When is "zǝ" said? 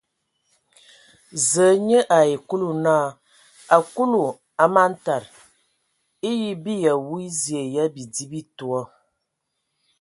1.47-1.67